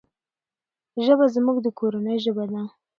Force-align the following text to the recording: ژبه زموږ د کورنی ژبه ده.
ژبه 1.05 1.25
زموږ 1.35 1.57
د 1.61 1.67
کورنی 1.79 2.17
ژبه 2.25 2.45
ده. 2.51 2.61